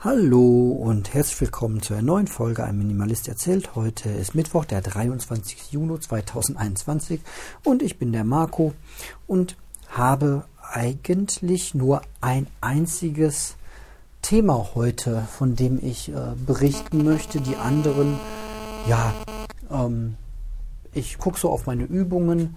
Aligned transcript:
Hallo 0.00 0.78
und 0.80 1.12
herzlich 1.12 1.40
willkommen 1.40 1.82
zu 1.82 1.92
einer 1.92 2.04
neuen 2.04 2.28
Folge 2.28 2.62
Ein 2.62 2.78
Minimalist 2.78 3.26
erzählt. 3.26 3.74
Heute 3.74 4.08
ist 4.08 4.32
Mittwoch, 4.32 4.64
der 4.64 4.80
23. 4.80 5.72
Juni 5.72 5.98
2021 5.98 7.20
und 7.64 7.82
ich 7.82 7.98
bin 7.98 8.12
der 8.12 8.22
Marco 8.22 8.74
und 9.26 9.56
habe 9.88 10.44
eigentlich 10.62 11.74
nur 11.74 12.02
ein 12.20 12.46
einziges 12.60 13.56
Thema 14.22 14.68
heute, 14.76 15.26
von 15.36 15.56
dem 15.56 15.80
ich 15.84 16.10
äh, 16.10 16.14
berichten 16.46 17.02
möchte. 17.02 17.40
Die 17.40 17.56
anderen, 17.56 18.20
ja, 18.86 19.12
ähm, 19.68 20.14
ich 20.92 21.18
gucke 21.18 21.40
so 21.40 21.50
auf 21.50 21.66
meine 21.66 21.82
Übungen, 21.82 22.56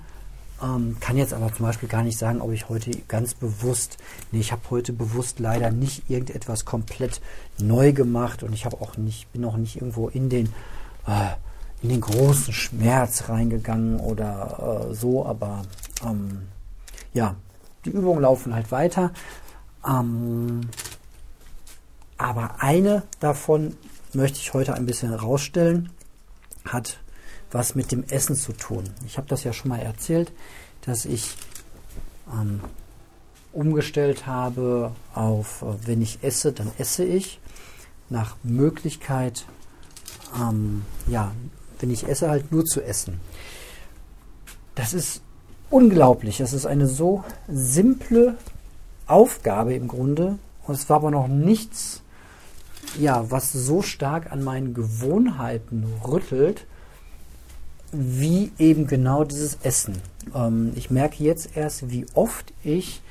ähm, 0.62 0.98
kann 1.00 1.18
jetzt 1.18 1.34
aber 1.34 1.54
zum 1.54 1.66
Beispiel 1.66 1.90
gar 1.90 2.04
nicht 2.04 2.18
sagen, 2.18 2.42
ob 2.42 2.52
ich 2.52 2.70
heute 2.70 2.92
ganz 3.08 3.34
bewusst, 3.34 3.98
nee, 4.32 4.40
ich 4.40 4.52
habe 4.52 4.62
heute 4.70 4.94
bewusst 4.94 5.40
leider 5.40 5.72
nicht 5.72 6.10
irgendetwas 6.10 6.66
komplett 6.66 7.22
neu 7.60 7.94
gemacht 7.94 8.44
und 8.44 8.54
ich 8.54 8.66
habe 8.66 8.80
auch 8.82 8.98
nicht, 8.98 9.32
bin 9.34 9.46
auch 9.46 9.58
nicht 9.58 9.78
irgendwo 9.78 10.10
in 10.10 10.30
den, 10.30 10.48
äh, 11.08 11.30
in 11.82 11.90
den 11.90 12.02
großen 12.02 12.54
Schmerz 12.54 13.30
reingegangen 13.30 14.00
oder 14.00 14.90
äh, 14.92 14.94
so, 14.94 15.26
aber 15.26 15.64
ähm, 16.06 16.44
ja, 17.14 17.36
die 17.86 17.90
Übungen 17.90 18.22
laufen 18.22 18.54
halt 18.54 18.72
weiter. 18.72 19.12
Ähm, 19.88 20.62
aber 22.18 22.56
eine 22.60 23.04
davon 23.20 23.76
möchte 24.14 24.38
ich 24.38 24.54
heute 24.54 24.76
ein 24.76 24.86
bisschen 24.86 25.10
herausstellen, 25.10 25.90
hat 26.66 27.00
was 27.52 27.76
mit 27.76 27.92
dem 27.92 28.04
Essen 28.06 28.36
zu 28.36 28.54
tun. 28.54 28.86
Ich 29.06 29.18
habe 29.18 29.28
das 29.28 29.44
ja 29.44 29.54
schon 29.54 29.70
mal 29.70 29.80
erzählt, 29.80 30.32
dass 30.82 31.06
ich 31.06 31.36
ähm, 32.32 32.62
umgestellt 33.54 34.26
habe 34.26 34.92
auf, 35.14 35.62
äh, 35.62 35.88
wenn 35.88 36.02
ich 36.02 36.24
esse, 36.24 36.54
dann 36.54 36.72
esse 36.78 37.04
ich. 37.04 37.40
Nach 38.10 38.36
Möglichkeit, 38.44 39.46
ähm, 40.38 40.84
ja, 41.08 41.32
wenn 41.80 41.92
ich 41.92 42.08
esse, 42.08 42.30
halt 42.30 42.52
nur 42.52 42.66
zu 42.66 42.82
essen. 42.82 43.20
Das 44.76 44.94
ist 44.94 45.22
unglaublich. 45.70 46.38
Das 46.38 46.54
ist 46.54 46.66
eine 46.66 46.88
so 46.88 47.24
simple 47.48 48.38
Aufgabe 49.08 49.74
im 49.74 49.88
Grunde. 49.88 50.38
Und 50.68 50.76
es 50.76 50.90
war 50.90 50.98
aber 50.98 51.12
noch 51.12 51.28
nichts, 51.28 52.02
ja, 53.00 53.32
was 53.32 53.52
so 53.52 53.82
stark 53.82 54.32
an 54.32 54.44
meinen 54.44 54.74
Gewohnheiten 54.74 55.86
rüttelt, 56.06 56.66
wie 57.92 58.52
eben 58.58 58.88
genau 58.88 59.24
dieses 59.24 59.58
Essen. 59.64 60.02
Ähm, 60.34 60.74
ich 60.76 60.90
merke 60.90 61.24
jetzt 61.24 61.56
erst, 61.56 61.92
wie 61.92 62.06
oft 62.14 62.54
ich 62.64 63.02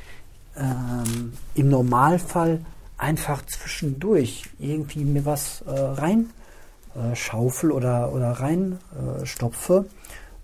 ähm, 0.57 1.33
im 1.55 1.69
Normalfall 1.69 2.61
einfach 2.97 3.45
zwischendurch 3.47 4.45
irgendwie 4.59 5.05
mir 5.05 5.25
was 5.25 5.63
äh, 5.63 5.71
rein 5.71 6.31
äh, 6.95 7.67
oder, 7.67 8.13
oder 8.13 8.33
rein 8.33 8.79
äh, 8.95 9.27
stopfe 9.27 9.87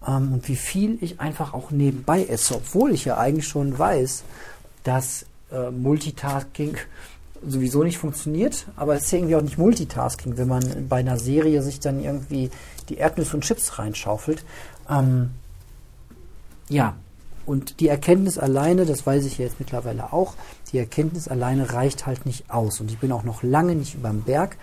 ähm, 0.06 0.32
und 0.32 0.48
wie 0.48 0.56
viel 0.56 0.98
ich 1.00 1.20
einfach 1.20 1.54
auch 1.54 1.70
nebenbei 1.70 2.24
esse, 2.24 2.56
obwohl 2.56 2.92
ich 2.92 3.04
ja 3.04 3.18
eigentlich 3.18 3.48
schon 3.48 3.78
weiß, 3.78 4.24
dass 4.84 5.26
äh, 5.50 5.70
Multitasking 5.70 6.76
sowieso 7.46 7.82
nicht 7.82 7.98
funktioniert, 7.98 8.66
aber 8.76 8.94
es 8.94 9.04
ist 9.04 9.12
irgendwie 9.12 9.36
auch 9.36 9.42
nicht 9.42 9.58
Multitasking, 9.58 10.36
wenn 10.36 10.48
man 10.48 10.88
bei 10.88 10.98
einer 10.98 11.18
Serie 11.18 11.62
sich 11.62 11.80
dann 11.80 12.02
irgendwie 12.02 12.50
die 12.88 12.96
Erdnüsse 12.96 13.36
und 13.36 13.44
Chips 13.44 13.78
reinschaufelt. 13.78 14.44
Ähm, 14.88 15.30
ja, 16.68 16.96
und 17.46 17.78
die 17.78 17.88
Erkenntnis 17.88 18.38
alleine, 18.38 18.86
das 18.86 19.06
weiß 19.06 19.24
ich 19.24 19.38
jetzt 19.38 19.60
mittlerweile 19.60 20.12
auch, 20.12 20.34
die 20.72 20.78
Erkenntnis 20.78 21.28
alleine 21.28 21.72
reicht 21.72 22.06
halt 22.06 22.26
nicht 22.26 22.50
aus. 22.50 22.80
Und 22.80 22.90
ich 22.90 22.98
bin 22.98 23.12
auch 23.12 23.22
noch 23.22 23.42
lange 23.42 23.76
nicht 23.76 23.94
überm 23.94 24.22
Berg. 24.22 24.56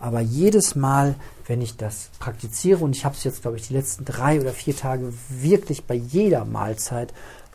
Aber 0.00 0.20
jedes 0.20 0.74
Mal, 0.74 1.14
wenn 1.46 1.60
ich 1.60 1.76
das 1.76 2.10
praktiziere, 2.18 2.82
und 2.82 2.96
ich 2.96 3.04
habe 3.04 3.14
es 3.14 3.22
jetzt, 3.22 3.42
glaube 3.42 3.58
ich, 3.58 3.68
die 3.68 3.74
letzten 3.74 4.04
drei 4.04 4.40
oder 4.40 4.52
vier 4.52 4.74
Tage 4.74 5.12
wirklich 5.28 5.84
bei 5.84 5.94
jeder 5.94 6.44
Mahlzeit 6.44 7.12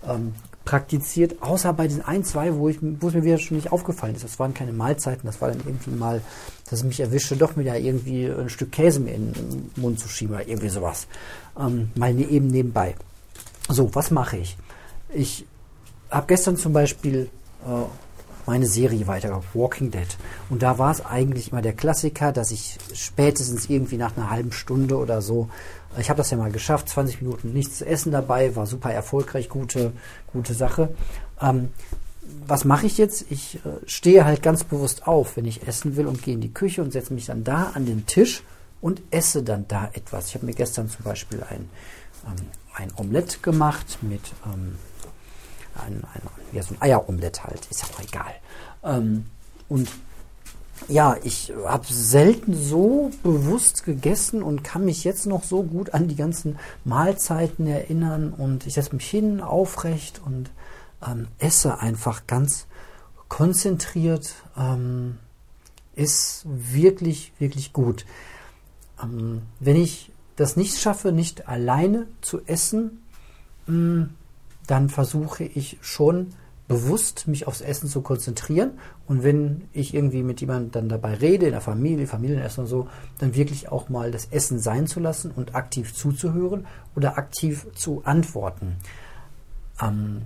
ähm, 0.08 0.34
praktiziert, 0.68 1.42
außer 1.42 1.72
bei 1.72 1.88
den 1.88 2.02
ein, 2.02 2.26
zwei, 2.26 2.54
wo, 2.54 2.68
ich, 2.68 2.80
wo 2.82 3.08
es 3.08 3.14
mir 3.14 3.24
wieder 3.24 3.38
schon 3.38 3.56
nicht 3.56 3.72
aufgefallen 3.72 4.16
ist. 4.16 4.26
Das 4.26 4.38
waren 4.38 4.54
keine 4.54 4.74
Mahlzeiten, 4.74 5.26
das 5.26 5.40
war 5.40 5.48
dann 5.48 5.62
irgendwie 5.66 5.92
mal, 5.92 6.22
dass 6.70 6.80
es 6.80 6.86
mich 6.86 7.00
erwischte, 7.00 7.38
doch 7.38 7.56
wieder 7.56 7.80
irgendwie 7.80 8.26
ein 8.26 8.50
Stück 8.50 8.74
Käse 8.74 9.00
mir 9.00 9.14
in 9.14 9.32
den 9.32 9.72
Mund 9.78 9.98
zu 9.98 10.10
schieben 10.10 10.36
oder 10.36 10.46
irgendwie 10.46 10.68
sowas. 10.68 11.08
Ähm, 11.58 11.90
mal 11.96 12.14
ne, 12.14 12.28
eben 12.28 12.48
nebenbei. 12.48 12.96
So, 13.70 13.96
was 13.96 14.12
mache 14.12 14.40
ich? 14.40 14.58
Ich 15.14 15.46
habe 16.10 16.28
gestern 16.28 16.58
zum 16.58 16.74
Beispiel 16.74 17.30
äh, 17.66 17.86
meine 18.46 18.68
Serie 18.68 19.08
weitergebracht, 19.08 19.48
Walking 19.54 19.90
Dead. 19.90 20.18
Und 20.50 20.64
da 20.64 20.78
war 20.78 20.92
es 20.92 21.06
eigentlich 21.06 21.54
immer 21.54 21.62
der 21.62 21.74
Klassiker, 21.74 22.34
dass 22.34 22.52
ich 22.52 22.78
spätestens 22.94 23.70
irgendwie 23.70 23.96
nach 23.96 24.18
einer 24.18 24.30
halben 24.30 24.52
Stunde 24.52 24.98
oder 24.98 25.22
so, 25.22 25.48
ich 26.00 26.10
habe 26.10 26.18
das 26.18 26.30
ja 26.32 26.38
mal 26.38 26.52
geschafft, 26.52 26.90
20 26.90 27.22
Minuten 27.22 27.54
nichts 27.54 27.80
zu 27.80 27.86
essen 27.86 28.12
dabei, 28.12 28.56
war 28.56 28.66
super 28.66 28.92
erfolgreich, 28.92 29.50
gute, 29.50 29.94
gute 30.32 30.54
Sache. 30.54 30.90
Ähm, 31.42 31.70
was 32.46 32.66
mache 32.66 32.86
ich 32.86 32.98
jetzt? 32.98 33.26
Ich 33.30 33.56
äh, 33.58 33.60
stehe 33.86 34.26
halt 34.26 34.42
ganz 34.42 34.64
bewusst 34.64 35.08
auf, 35.08 35.38
wenn 35.38 35.46
ich 35.46 35.68
essen 35.68 35.96
will 35.96 36.08
und 36.08 36.22
gehe 36.22 36.34
in 36.34 36.42
die 36.42 36.54
Küche 36.54 36.82
und 36.82 36.92
setze 36.92 37.14
mich 37.14 37.26
dann 37.26 37.44
da 37.44 37.72
an 37.74 37.86
den 37.86 38.06
Tisch 38.06 38.44
und 38.82 39.02
esse 39.12 39.44
dann 39.44 39.68
da 39.68 39.90
etwas. 39.94 40.28
Ich 40.28 40.36
habe 40.36 40.46
mir 40.46 40.54
gestern 40.54 40.90
zum 40.90 41.04
Beispiel 41.04 41.44
ein, 41.44 41.70
ähm, 42.26 42.46
ein 42.76 42.92
Omelett 42.98 43.42
gemacht 43.44 44.00
mit 44.02 44.22
ähm, 44.46 44.78
ein, 45.76 46.04
ein, 46.14 46.22
ja, 46.52 46.64
so 46.64 46.74
ein 46.74 46.82
Eieromelett 46.82 47.44
halt, 47.44 47.66
ist 47.70 47.82
ja 47.82 47.88
auch 47.94 48.02
egal. 48.02 48.34
Ähm, 48.84 49.26
und 49.70 49.90
ja, 50.88 51.18
ich 51.24 51.54
habe 51.66 51.86
selten 51.90 52.56
so 52.56 53.12
bewusst 53.24 53.84
gegessen 53.84 54.44
und 54.44 54.64
kann 54.64 54.86
mich 54.86 55.04
jetzt 55.04 55.26
noch 55.26 55.44
so 55.44 55.64
gut 55.64 55.94
an 55.94 56.08
die 56.08 56.16
ganzen 56.16 56.58
Mahlzeiten 56.86 57.68
erinnern 57.68 58.34
und 58.34 58.66
ich 58.68 58.76
setze 58.76 58.96
mich 58.96 59.10
hin, 59.10 59.42
aufrecht 59.42 60.22
und 60.26 60.50
ähm, 61.06 61.28
esse 61.40 61.80
einfach 61.80 62.28
ganz 62.28 62.68
konzentriert. 63.28 64.36
Ähm, 64.58 65.18
ist 65.98 66.46
wirklich, 66.46 67.34
wirklich 67.40 67.74
gut. 67.74 68.06
Ähm, 69.02 69.42
wenn 69.60 69.76
ich 69.76 70.12
das 70.36 70.56
nicht 70.56 70.78
schaffe, 70.80 71.12
nicht 71.12 71.48
alleine 71.50 72.06
zu 72.22 72.42
essen, 72.46 73.04
mh, 73.66 73.76
mm, 73.76 74.10
dann 74.68 74.90
versuche 74.90 75.46
ich 75.46 75.78
schon 75.82 76.34
bewusst 76.68 77.28
mich 77.28 77.48
aufs 77.48 77.62
Essen 77.62 77.88
zu 77.88 78.02
konzentrieren 78.02 78.72
und 79.08 79.24
wenn 79.24 79.70
ich 79.72 79.94
irgendwie 79.94 80.24
mit 80.24 80.42
jemandem 80.42 80.72
dann 80.72 80.90
dabei 80.90 81.14
rede, 81.14 81.46
in 81.46 81.54
der 81.54 81.62
Familie, 81.62 82.08
Familienessen 82.08 82.66
und 82.66 82.70
so, 82.70 82.88
dann 83.20 83.36
wirklich 83.36 83.70
auch 83.70 83.90
mal 83.90 84.12
das 84.12 84.26
Essen 84.26 84.60
sein 84.60 84.86
zu 84.86 85.00
lassen 85.00 85.32
und 85.32 85.56
aktiv 85.56 85.94
zuzuhören 85.94 86.68
oder 86.96 87.18
aktiv 87.18 87.68
zu 87.74 88.02
antworten. 88.04 88.76
Ähm, 89.82 90.24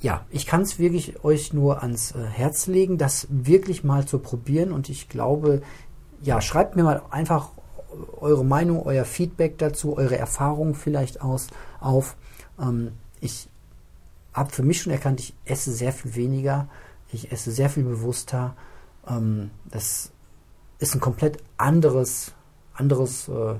ja, 0.00 0.26
ich 0.30 0.46
kann 0.46 0.62
es 0.62 0.78
wirklich 0.78 1.24
euch 1.24 1.52
nur 1.52 1.82
ans 1.82 2.12
äh, 2.12 2.24
Herz 2.24 2.66
legen, 2.66 2.98
das 2.98 3.28
wirklich 3.30 3.84
mal 3.84 4.06
zu 4.06 4.18
probieren 4.18 4.72
und 4.72 4.88
ich 4.88 5.08
glaube, 5.08 5.62
ja, 6.22 6.40
schreibt 6.40 6.74
mir 6.74 6.82
mal 6.82 7.02
einfach 7.10 7.50
eure 8.20 8.44
Meinung, 8.44 8.82
euer 8.82 9.04
Feedback 9.04 9.58
dazu, 9.58 9.96
eure 9.96 10.18
Erfahrungen 10.18 10.74
vielleicht 10.74 11.22
aus, 11.22 11.46
auf. 11.80 12.16
Ähm, 12.60 12.92
ich 13.20 13.48
habe 14.34 14.50
für 14.50 14.62
mich 14.62 14.82
schon 14.82 14.92
erkannt, 14.92 15.20
ich 15.20 15.34
esse 15.44 15.72
sehr 15.72 15.92
viel 15.92 16.14
weniger, 16.16 16.68
ich 17.12 17.32
esse 17.32 17.52
sehr 17.52 17.70
viel 17.70 17.84
bewusster. 17.84 18.56
Ähm, 19.08 19.50
das 19.64 20.10
ist 20.78 20.94
ein 20.94 21.00
komplett 21.00 21.42
anderes, 21.56 22.32
anderes 22.74 23.28
äh, 23.28 23.54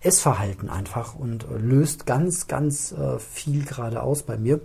Essverhalten 0.00 0.68
einfach 0.68 1.14
und 1.14 1.44
äh, 1.44 1.56
löst 1.56 2.06
ganz, 2.06 2.48
ganz 2.48 2.92
äh, 2.92 3.18
viel 3.18 3.64
gerade 3.64 4.02
aus 4.02 4.24
bei 4.24 4.36
mir. 4.36 4.60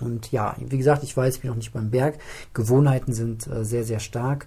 Und 0.00 0.30
ja, 0.32 0.54
wie 0.58 0.78
gesagt, 0.78 1.02
ich 1.02 1.16
weiß, 1.16 1.36
ich 1.36 1.40
bin 1.42 1.50
noch 1.50 1.56
nicht 1.56 1.72
beim 1.72 1.90
Berg. 1.90 2.18
Gewohnheiten 2.54 3.12
sind 3.12 3.46
äh, 3.46 3.64
sehr, 3.64 3.84
sehr 3.84 4.00
stark. 4.00 4.46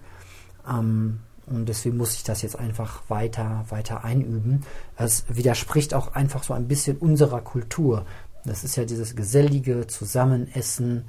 Ähm, 0.68 1.20
und 1.46 1.68
deswegen 1.68 1.96
muss 1.96 2.14
ich 2.14 2.22
das 2.22 2.42
jetzt 2.42 2.58
einfach 2.58 3.02
weiter, 3.08 3.64
weiter 3.68 4.04
einüben. 4.04 4.64
Es 4.96 5.24
widerspricht 5.28 5.92
auch 5.92 6.14
einfach 6.14 6.44
so 6.44 6.54
ein 6.54 6.68
bisschen 6.68 6.96
unserer 6.98 7.40
Kultur. 7.40 8.06
Das 8.44 8.64
ist 8.64 8.76
ja 8.76 8.84
dieses 8.84 9.14
gesellige 9.14 9.86
Zusammenessen. 9.86 11.04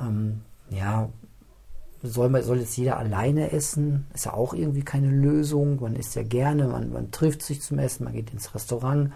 Ähm, 0.00 0.42
ja, 0.70 1.08
soll, 2.02 2.28
man, 2.28 2.42
soll 2.42 2.58
jetzt 2.58 2.76
jeder 2.76 2.98
alleine 2.98 3.52
essen? 3.52 4.06
Ist 4.12 4.24
ja 4.24 4.34
auch 4.34 4.54
irgendwie 4.54 4.82
keine 4.82 5.08
Lösung. 5.08 5.80
Man 5.80 5.94
isst 5.94 6.16
ja 6.16 6.22
gerne, 6.22 6.66
man, 6.66 6.92
man 6.92 7.10
trifft 7.12 7.42
sich 7.42 7.62
zum 7.62 7.78
Essen, 7.78 8.04
man 8.04 8.12
geht 8.12 8.32
ins 8.32 8.54
Restaurant. 8.54 9.12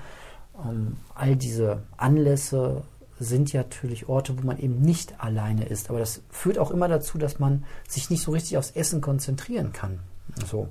Ähm, 0.65 0.97
all 1.15 1.35
diese 1.37 1.83
Anlässe 1.97 2.83
sind 3.19 3.53
ja 3.53 3.63
natürlich 3.63 4.09
Orte, 4.09 4.39
wo 4.39 4.47
man 4.47 4.59
eben 4.59 4.81
nicht 4.81 5.21
alleine 5.21 5.65
ist. 5.65 5.91
Aber 5.91 5.99
das 5.99 6.23
führt 6.31 6.59
auch 6.59 6.71
immer 6.71 6.87
dazu, 6.87 7.19
dass 7.19 7.39
man 7.39 7.65
sich 7.89 8.11
nicht 8.11 8.23
so 8.23 8.31
richtig 8.31 8.59
aufs 8.59 8.73
Essen 8.73 9.01
konzentrieren 9.01 9.73
kann. 9.73 10.01
So. 10.49 10.69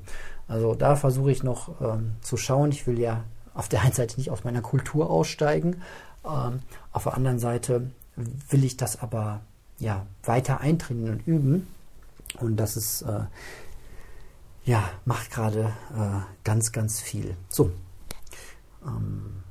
Also 0.48 0.76
da 0.76 0.96
versuche 0.96 1.32
ich 1.32 1.44
noch 1.44 1.82
ähm, 1.82 2.14
zu 2.22 2.38
schauen. 2.38 2.72
Ich 2.72 2.86
will 2.88 3.00
ja 3.00 3.24
auf 3.54 3.68
der 3.68 3.82
einen 3.82 3.94
Seite 3.94 4.18
nicht 4.18 4.30
aus 4.30 4.44
meiner 4.44 4.62
Kultur 4.62 5.10
aussteigen, 5.10 5.82
ähm, 6.26 6.60
auf 6.92 7.04
der 7.04 7.16
anderen 7.16 7.40
Seite 7.40 7.92
will 8.16 8.64
ich 8.64 8.78
das 8.78 9.02
aber 9.02 9.42
ja, 9.80 10.06
weiter 10.24 10.62
eintrainieren 10.62 11.20
und 11.20 11.28
üben. 11.28 11.68
Und 12.40 12.58
das 12.58 12.78
ist, 12.78 13.02
äh, 13.04 13.26
ja, 14.64 14.90
macht 15.06 15.32
gerade 15.32 15.74
äh, 15.96 16.22
ganz, 16.44 16.72
ganz 16.72 17.00
viel. 17.00 17.36
So. 17.50 17.72
Ähm, 18.86 19.44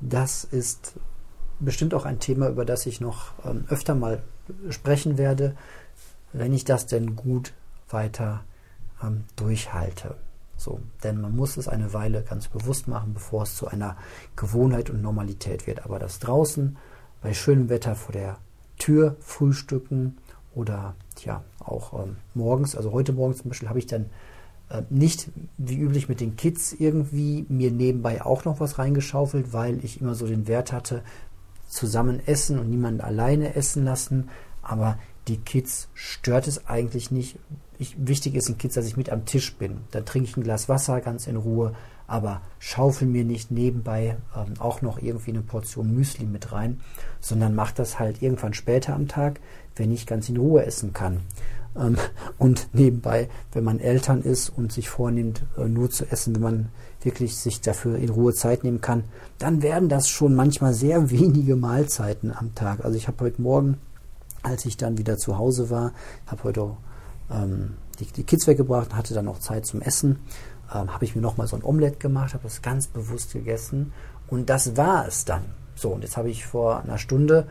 das 0.00 0.44
ist 0.44 0.94
bestimmt 1.60 1.94
auch 1.94 2.04
ein 2.04 2.18
Thema, 2.18 2.48
über 2.48 2.64
das 2.64 2.86
ich 2.86 3.00
noch 3.00 3.32
ähm, 3.44 3.64
öfter 3.68 3.94
mal 3.94 4.22
sprechen 4.70 5.16
werde, 5.16 5.56
wenn 6.32 6.52
ich 6.52 6.64
das 6.64 6.86
denn 6.86 7.14
gut 7.14 7.52
weiter 7.88 8.44
ähm, 9.02 9.24
durchhalte. 9.36 10.16
So, 10.62 10.80
denn 11.02 11.20
man 11.20 11.34
muss 11.34 11.56
es 11.56 11.66
eine 11.66 11.92
Weile 11.92 12.22
ganz 12.22 12.48
bewusst 12.48 12.86
machen, 12.86 13.14
bevor 13.14 13.42
es 13.42 13.56
zu 13.56 13.66
einer 13.66 13.96
Gewohnheit 14.36 14.90
und 14.90 15.02
Normalität 15.02 15.66
wird. 15.66 15.84
Aber 15.84 15.98
das 15.98 16.20
draußen 16.20 16.76
bei 17.20 17.34
schönem 17.34 17.68
Wetter 17.68 17.94
vor 17.96 18.12
der 18.12 18.38
Tür 18.78 19.16
frühstücken 19.20 20.18
oder 20.54 20.94
ja 21.24 21.42
auch 21.58 22.04
ähm, 22.04 22.16
morgens, 22.34 22.76
also 22.76 22.92
heute 22.92 23.12
Morgen 23.12 23.34
zum 23.34 23.50
Beispiel 23.50 23.68
habe 23.68 23.78
ich 23.78 23.86
dann 23.86 24.06
äh, 24.70 24.82
nicht 24.90 25.30
wie 25.58 25.78
üblich 25.78 26.08
mit 26.08 26.20
den 26.20 26.36
Kids 26.36 26.72
irgendwie 26.72 27.44
mir 27.48 27.70
nebenbei 27.70 28.22
auch 28.22 28.44
noch 28.44 28.60
was 28.60 28.78
reingeschaufelt, 28.78 29.52
weil 29.52 29.84
ich 29.84 30.00
immer 30.00 30.14
so 30.14 30.26
den 30.26 30.46
Wert 30.46 30.72
hatte, 30.72 31.02
zusammen 31.68 32.20
essen 32.26 32.58
und 32.58 32.70
niemanden 32.70 33.00
alleine 33.00 33.54
essen 33.54 33.84
lassen. 33.84 34.28
Aber 34.62 34.98
die 35.28 35.38
Kids 35.38 35.88
stört 35.94 36.46
es 36.46 36.66
eigentlich 36.66 37.10
nicht. 37.10 37.38
Ich, 37.82 37.96
wichtig 37.98 38.36
ist 38.36 38.48
den 38.48 38.58
Kids, 38.58 38.76
dass 38.76 38.86
ich 38.86 38.96
mit 38.96 39.10
am 39.10 39.24
Tisch 39.24 39.56
bin. 39.56 39.78
Dann 39.90 40.04
trinke 40.04 40.28
ich 40.28 40.36
ein 40.36 40.44
Glas 40.44 40.68
Wasser 40.68 41.00
ganz 41.00 41.26
in 41.26 41.34
Ruhe, 41.34 41.74
aber 42.06 42.40
schaufel 42.60 43.08
mir 43.08 43.24
nicht 43.24 43.50
nebenbei 43.50 44.18
ähm, 44.36 44.54
auch 44.60 44.82
noch 44.82 45.02
irgendwie 45.02 45.32
eine 45.32 45.40
Portion 45.40 45.92
Müsli 45.92 46.24
mit 46.24 46.52
rein, 46.52 46.78
sondern 47.20 47.56
mache 47.56 47.74
das 47.74 47.98
halt 47.98 48.22
irgendwann 48.22 48.54
später 48.54 48.94
am 48.94 49.08
Tag, 49.08 49.40
wenn 49.74 49.90
ich 49.90 50.06
ganz 50.06 50.28
in 50.28 50.36
Ruhe 50.36 50.64
essen 50.64 50.92
kann. 50.92 51.22
Ähm, 51.74 51.96
und 52.38 52.68
nebenbei, 52.72 53.28
wenn 53.50 53.64
man 53.64 53.80
Eltern 53.80 54.22
ist 54.22 54.48
und 54.50 54.72
sich 54.72 54.88
vornimmt, 54.88 55.42
äh, 55.58 55.66
nur 55.66 55.90
zu 55.90 56.04
essen, 56.08 56.36
wenn 56.36 56.42
man 56.42 56.68
wirklich 57.02 57.36
sich 57.36 57.62
dafür 57.62 57.98
in 57.98 58.10
Ruhe 58.10 58.32
Zeit 58.32 58.62
nehmen 58.62 58.80
kann, 58.80 59.02
dann 59.38 59.60
werden 59.60 59.88
das 59.88 60.08
schon 60.08 60.36
manchmal 60.36 60.72
sehr 60.72 61.10
wenige 61.10 61.56
Mahlzeiten 61.56 62.32
am 62.32 62.54
Tag. 62.54 62.84
Also 62.84 62.96
ich 62.96 63.08
habe 63.08 63.24
heute 63.24 63.42
Morgen, 63.42 63.78
als 64.44 64.66
ich 64.66 64.76
dann 64.76 64.98
wieder 64.98 65.18
zu 65.18 65.36
Hause 65.36 65.68
war, 65.68 65.92
habe 66.28 66.44
heute 66.44 66.76
ähm, 67.32 67.74
die, 67.98 68.06
die, 68.06 68.24
Kids 68.24 68.46
weggebracht, 68.46 68.94
hatte 68.94 69.14
dann 69.14 69.28
auch 69.28 69.38
Zeit 69.38 69.66
zum 69.66 69.80
Essen, 69.80 70.20
ähm, 70.72 70.92
habe 70.92 71.04
ich 71.04 71.14
mir 71.14 71.22
nochmal 71.22 71.46
so 71.46 71.56
ein 71.56 71.64
Omelett 71.64 72.00
gemacht, 72.00 72.34
habe 72.34 72.44
das 72.44 72.62
ganz 72.62 72.86
bewusst 72.86 73.32
gegessen 73.32 73.92
und 74.28 74.48
das 74.50 74.76
war 74.76 75.06
es 75.06 75.24
dann. 75.24 75.44
So, 75.74 75.90
und 75.90 76.02
jetzt 76.02 76.16
habe 76.16 76.30
ich 76.30 76.44
vor 76.44 76.82
einer 76.82 76.98
Stunde 76.98 77.46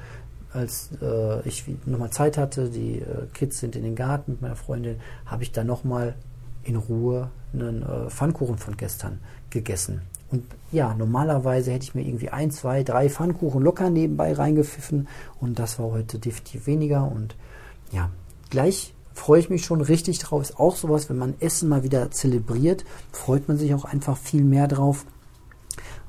als 0.53 0.89
äh, 1.01 1.47
ich 1.47 1.63
nochmal 1.85 2.09
Zeit 2.09 2.37
hatte, 2.37 2.69
die 2.69 2.99
äh, 2.99 3.27
Kids 3.33 3.59
sind 3.59 3.75
in 3.75 3.83
den 3.83 3.95
Garten 3.95 4.33
mit 4.33 4.41
meiner 4.41 4.55
Freundin, 4.55 4.97
habe 5.25 5.43
ich 5.43 5.51
dann 5.51 5.67
nochmal 5.67 6.15
in 6.63 6.75
Ruhe 6.75 7.29
einen 7.53 7.83
äh, 7.83 8.09
Pfannkuchen 8.09 8.57
von 8.57 8.77
gestern 8.77 9.19
gegessen. 9.49 10.01
Und 10.29 10.45
ja, 10.71 10.93
normalerweise 10.93 11.71
hätte 11.71 11.83
ich 11.83 11.95
mir 11.95 12.03
irgendwie 12.03 12.29
ein, 12.29 12.51
zwei, 12.51 12.83
drei 12.83 13.09
Pfannkuchen 13.09 13.61
locker 13.61 13.89
nebenbei 13.89 14.33
reingepfiffen 14.33 15.07
und 15.39 15.59
das 15.59 15.77
war 15.79 15.87
heute 15.91 16.19
definitiv 16.19 16.67
weniger. 16.67 17.09
Und 17.09 17.35
ja, 17.91 18.09
gleich 18.49 18.93
freue 19.13 19.39
ich 19.39 19.49
mich 19.49 19.65
schon 19.65 19.81
richtig 19.81 20.19
drauf. 20.19 20.41
Ist 20.41 20.59
auch 20.59 20.75
sowas, 20.75 21.09
wenn 21.09 21.17
man 21.17 21.35
Essen 21.39 21.69
mal 21.69 21.83
wieder 21.83 22.11
zelebriert, 22.11 22.85
freut 23.11 23.47
man 23.47 23.57
sich 23.57 23.73
auch 23.73 23.85
einfach 23.85 24.17
viel 24.17 24.43
mehr 24.43 24.67
drauf 24.67 25.05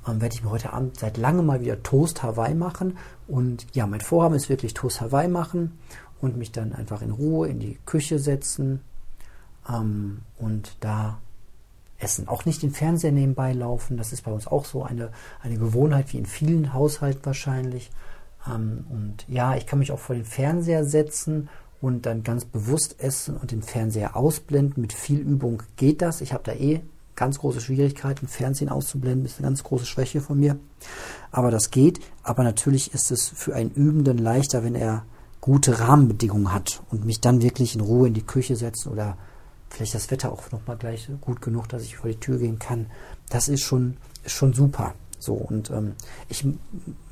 ähm, 0.06 0.20
werde 0.20 0.34
ich 0.34 0.43
mir 0.43 0.50
heute 0.50 0.72
Abend 0.72 0.99
seit 0.99 1.16
langem 1.16 1.46
mal 1.46 1.60
wieder 1.60 1.82
Toast 1.82 2.22
Hawaii 2.22 2.54
machen. 2.54 2.99
Und 3.28 3.66
ja, 3.72 3.87
mein 3.87 4.00
Vorhaben 4.00 4.34
ist 4.34 4.49
wirklich 4.49 4.75
Toast 4.75 5.00
Hawaii 5.00 5.28
machen 5.28 5.78
und 6.20 6.37
mich 6.37 6.52
dann 6.52 6.72
einfach 6.72 7.02
in 7.02 7.10
Ruhe 7.10 7.49
in 7.49 7.60
die 7.60 7.78
Küche 7.87 8.19
setzen 8.19 8.81
ähm, 9.69 10.22
und 10.38 10.76
da 10.81 11.19
essen. 11.98 12.28
Auch 12.28 12.44
nicht 12.44 12.62
den 12.62 12.72
Fernseher 12.72 13.12
nebenbei 13.12 13.52
laufen. 13.52 13.96
Das 13.96 14.12
ist 14.12 14.22
bei 14.22 14.32
uns 14.32 14.46
auch 14.46 14.64
so 14.64 14.82
eine, 14.82 15.10
eine 15.43 15.56
Gewohnheit, 15.56 16.12
wie 16.12 16.19
in 16.19 16.26
vielen 16.26 16.72
Haushalten 16.72 17.25
wahrscheinlich. 17.25 17.90
Ähm, 18.46 18.87
und 18.90 19.25
ja, 19.28 19.56
ich 19.56 19.66
kann 19.66 19.78
mich 19.78 19.93
auch 19.93 20.00
vor 20.00 20.16
den 20.16 20.25
Fernseher 20.25 20.84
setzen 20.84 21.48
und 21.82 22.06
dann 22.06 22.23
ganz 22.23 22.44
bewusst 22.44 22.96
essen 23.00 23.37
und 23.37 23.50
den 23.50 23.62
Fernseher 23.62 24.17
ausblenden. 24.17 24.81
Mit 24.81 24.93
viel 24.93 25.19
Übung 25.19 25.62
geht 25.76 26.00
das. 26.00 26.20
Ich 26.20 26.32
habe 26.32 26.44
da 26.44 26.52
eh 26.52 26.81
ganz 27.17 27.40
große 27.40 27.61
Schwierigkeiten, 27.61 28.29
Fernsehen 28.29 28.70
auszublenden, 28.70 29.26
ist 29.26 29.38
eine 29.38 29.49
ganz 29.49 29.62
große 29.64 29.84
Schwäche 29.84 30.20
von 30.20 30.38
mir. 30.38 30.58
Aber 31.31 31.50
das 31.50 31.70
geht. 31.70 32.00
Aber 32.23 32.44
natürlich 32.44 32.94
ist 32.94 33.11
es 33.11 33.29
für 33.29 33.55
einen 33.55 33.73
Übenden 33.73 34.17
leichter, 34.17 34.64
wenn 34.64 34.76
er 34.76 35.05
gute 35.40 35.81
Rahmenbedingungen 35.81 36.55
hat 36.55 36.82
und 36.90 37.05
mich 37.05 37.20
dann 37.20 37.43
wirklich 37.43 37.75
in 37.75 37.81
Ruhe 37.81 38.06
in 38.06 38.14
die 38.14 38.23
Küche 38.23 38.55
setzen 38.55 38.93
oder 38.93 39.19
vielleicht 39.69 39.94
das 39.94 40.11
Wetter 40.11 40.31
auch 40.31 40.52
nochmal 40.52 40.76
gleich 40.76 41.11
gut 41.20 41.43
genug, 41.43 41.69
dass 41.69 41.82
ich 41.82 41.96
vor 41.96 42.08
die 42.08 42.20
Tür 42.20 42.38
gehen 42.38 42.61
kann. 42.61 42.87
Das 43.29 43.49
ist 43.49 43.62
schon, 43.62 43.96
ist 44.25 44.32
schon 44.32 44.52
super. 44.52 44.94
So, 45.19 45.34
und 45.34 45.70
ähm, 45.70 45.93
ich 46.29 46.44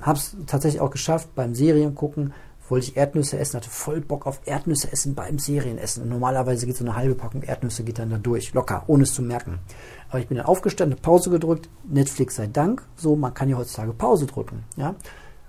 habe 0.01 0.19
es 0.19 0.37
tatsächlich 0.47 0.81
auch 0.81 0.91
geschafft, 0.91 1.35
beim 1.35 1.55
Serien 1.55 1.95
gucken, 1.95 2.33
wollte 2.71 2.87
ich 2.87 2.97
Erdnüsse 2.97 3.39
essen, 3.39 3.57
hatte 3.57 3.71
voll 3.71 4.01
Bock 4.01 4.27
auf 4.27 4.41
Erdnüsse 4.45 4.93
essen 4.93 5.15
beim 5.15 5.39
Serienessen. 5.39 6.05
Und 6.05 6.09
normalerweise 6.11 6.67
geht 6.67 6.77
so 6.77 6.85
eine 6.85 6.97
halbe 6.97 7.15
Packung 7.15 7.43
Erdnüsse 7.43 7.83
geht 7.83 7.99
dann 7.99 8.11
da 8.11 8.19
durch, 8.19 8.55
locker, 8.55 8.85
ohne 8.87 9.03
es 9.03 9.15
zu 9.15 9.23
merken. 9.23 9.59
Aber 10.09 10.21
ich 10.21 10.29
bin 10.29 10.37
dann 10.37 10.47
aufgestanden, 10.47 10.99
Pause 11.01 11.31
gedrückt, 11.31 11.69
Netflix 11.89 12.37
sei 12.37 12.47
Dank, 12.47 12.83
so, 12.97 13.17
man 13.17 13.35
kann 13.35 13.49
ja 13.49 13.57
heutzutage 13.57 13.93
Pause 13.93 14.27
drücken, 14.27 14.65
ja. 14.77 14.95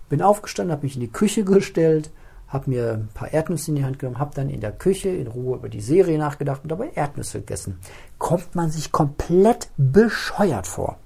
Bin 0.09 0.21
aufgestanden, 0.21 0.73
habe 0.73 0.83
mich 0.83 0.95
in 0.95 1.01
die 1.01 1.11
Küche 1.11 1.45
gestellt, 1.45 2.11
habe 2.47 2.69
mir 2.69 2.93
ein 2.93 3.09
paar 3.13 3.31
Erdnüsse 3.31 3.71
in 3.71 3.75
die 3.75 3.85
Hand 3.85 3.97
genommen, 3.97 4.19
habe 4.19 4.35
dann 4.35 4.49
in 4.49 4.59
der 4.59 4.73
Küche 4.73 5.09
in 5.09 5.27
Ruhe 5.27 5.55
über 5.55 5.69
die 5.69 5.79
Serie 5.79 6.17
nachgedacht 6.17 6.63
und 6.63 6.69
dabei 6.69 6.89
Erdnüsse 6.93 7.39
gegessen. 7.39 7.79
Kommt 8.17 8.55
man 8.55 8.71
sich 8.71 8.91
komplett 8.91 9.69
bescheuert 9.77 10.67
vor. 10.67 10.97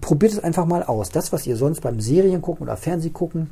Probiert 0.00 0.32
es 0.32 0.42
einfach 0.42 0.64
mal 0.64 0.82
aus. 0.82 1.10
Das, 1.10 1.32
was 1.32 1.46
ihr 1.46 1.56
sonst 1.56 1.80
beim 1.80 2.00
Serien 2.00 2.40
gucken 2.40 2.66
oder 2.66 2.78
Fernseh 2.78 3.10
gucken, 3.10 3.50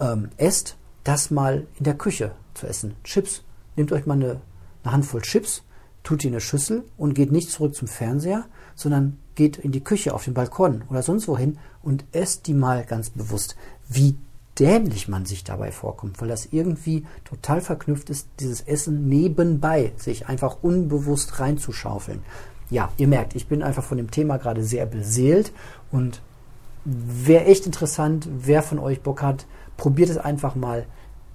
ähm, 0.00 0.28
esst, 0.36 0.76
das 1.04 1.30
mal 1.30 1.66
in 1.78 1.84
der 1.84 1.94
Küche 1.94 2.32
zu 2.54 2.66
essen. 2.66 2.96
Chips. 3.04 3.42
Nehmt 3.76 3.92
euch 3.92 4.06
mal 4.06 4.14
eine, 4.14 4.40
eine 4.82 4.92
Handvoll 4.92 5.22
Chips, 5.22 5.62
tut 6.02 6.22
die 6.22 6.28
in 6.28 6.34
eine 6.34 6.40
Schüssel 6.40 6.84
und 6.96 7.14
geht 7.14 7.32
nicht 7.32 7.50
zurück 7.50 7.74
zum 7.74 7.88
Fernseher, 7.88 8.44
sondern 8.74 9.18
geht 9.34 9.56
in 9.56 9.72
die 9.72 9.82
Küche, 9.82 10.14
auf 10.14 10.24
den 10.24 10.34
Balkon 10.34 10.84
oder 10.88 11.02
sonst 11.02 11.26
wohin 11.28 11.58
und 11.82 12.04
esst 12.12 12.46
die 12.46 12.54
mal 12.54 12.84
ganz 12.84 13.10
bewusst. 13.10 13.56
Wie 13.88 14.16
dämlich 14.58 15.08
man 15.08 15.26
sich 15.26 15.42
dabei 15.44 15.72
vorkommt, 15.72 16.20
weil 16.20 16.28
das 16.28 16.46
irgendwie 16.52 17.04
total 17.24 17.60
verknüpft 17.60 18.10
ist, 18.10 18.28
dieses 18.40 18.60
Essen 18.60 19.08
nebenbei 19.08 19.92
sich 19.96 20.28
einfach 20.28 20.58
unbewusst 20.62 21.40
reinzuschaufeln. 21.40 22.20
Ja, 22.70 22.92
ihr 22.96 23.08
merkt, 23.08 23.34
ich 23.34 23.48
bin 23.48 23.62
einfach 23.62 23.84
von 23.84 23.98
dem 23.98 24.10
Thema 24.10 24.36
gerade 24.36 24.62
sehr 24.62 24.86
beseelt 24.86 25.52
und 25.90 26.22
wäre 26.84 27.44
echt 27.44 27.66
interessant, 27.66 28.28
wer 28.30 28.62
von 28.62 28.78
euch 28.78 29.02
Bock 29.02 29.22
hat, 29.22 29.46
probiert 29.76 30.10
es 30.10 30.18
einfach 30.18 30.54
mal 30.54 30.86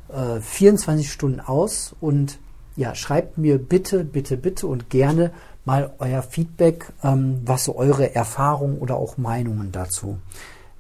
äh, 0.10 0.39
24 0.39 1.12
Stunden 1.12 1.39
aus 1.39 1.96
und 2.00 2.39
ja, 2.75 2.96
schreibt 2.96 3.38
mir 3.38 3.58
bitte, 3.58 4.03
bitte, 4.06 4.38
bitte 4.38 4.68
und 4.68 4.89
gerne 4.89 5.32
mal 5.65 5.94
euer 6.00 6.22
Feedback, 6.22 6.94
ähm, 7.03 7.41
was 7.46 7.65
so 7.65 7.75
eure 7.75 8.15
Erfahrungen 8.15 8.77
oder 8.77 8.96
auch 8.96 9.18
Meinungen 9.18 9.72
dazu 9.72 10.18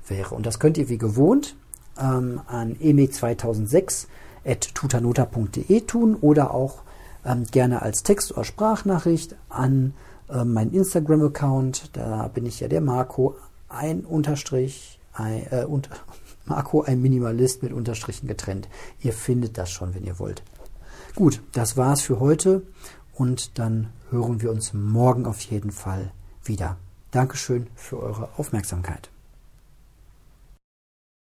wäre. 0.07 0.33
Und 0.33 0.45
das 0.45 0.59
könnt 0.59 0.77
ihr 0.77 0.89
wie 0.89 0.97
gewohnt 0.97 1.55
ähm, 1.99 2.41
an 2.47 2.75
eme2006 2.75 4.07
at 4.45 4.73
tutanota.de 4.73 5.81
tun 5.81 6.15
oder 6.15 6.53
auch 6.53 6.83
ähm, 7.25 7.43
gerne 7.51 7.81
als 7.81 8.03
Text- 8.03 8.31
oder 8.31 8.45
Sprachnachricht 8.45 9.35
an 9.49 9.93
äh, 10.29 10.43
meinen 10.43 10.73
Instagram-Account. 10.73 11.97
Da 11.97 12.29
bin 12.29 12.45
ich 12.45 12.59
ja 12.59 12.67
der 12.67 12.81
Marco 12.81 13.35
ein 13.69 14.05
Unterstrich, 14.05 14.99
ein, 15.13 15.47
äh, 15.51 15.65
und 15.65 15.89
Marco 16.45 16.81
ein 16.81 17.01
Minimalist 17.01 17.63
mit 17.63 17.71
Unterstrichen 17.71 18.27
getrennt. 18.27 18.67
Ihr 19.01 19.13
findet 19.13 19.57
das 19.57 19.71
schon, 19.71 19.93
wenn 19.93 20.03
ihr 20.03 20.19
wollt. 20.19 20.43
Gut, 21.15 21.41
das 21.53 21.77
war's 21.77 22.01
für 22.01 22.19
heute 22.19 22.63
und 23.13 23.59
dann 23.59 23.89
hören 24.09 24.41
wir 24.41 24.51
uns 24.51 24.73
morgen 24.73 25.25
auf 25.25 25.41
jeden 25.41 25.71
Fall 25.71 26.11
wieder. 26.43 26.77
Dankeschön 27.11 27.67
für 27.75 28.01
eure 28.01 28.29
Aufmerksamkeit. 28.37 29.09